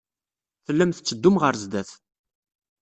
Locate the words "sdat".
1.61-1.89